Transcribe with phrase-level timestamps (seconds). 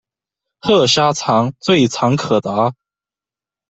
[0.59, 2.73] 褐虾长，最长可达。